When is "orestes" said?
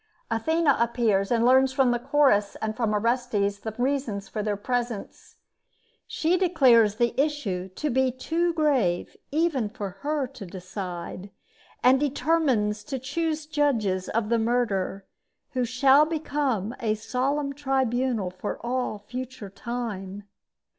2.91-3.59